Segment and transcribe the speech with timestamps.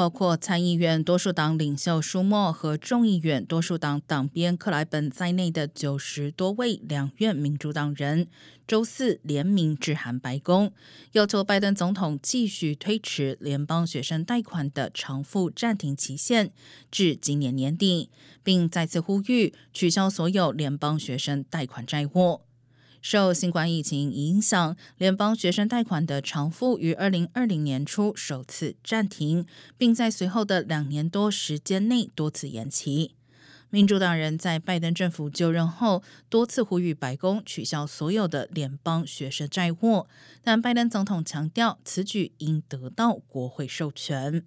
[0.00, 8.26] 包括参议院多数党领袖舒默和众议院多数党党鞭克莱本在内的九十多位两院民主党人，
[8.66, 10.72] 周四联名致函白宫，
[11.12, 16.50] 要求拜登总统继续推迟联邦学生贷款的偿付暂停期限
[16.90, 18.08] 至今年年底，
[18.42, 22.40] 并再次呼吁取消所有联邦学生贷款债务。
[23.02, 29.46] 受新冠疫情影响，联邦学生贷款的偿付于二零二零年初首次暂停，
[29.78, 33.14] 并在随后的两年多时间内多次延期。
[33.70, 40.06] 民主党人在拜登政府就任后多次呼吁白宫取消所有的联邦学生债务，
[40.42, 44.44] 但拜登总统强调此举应得到国会授权。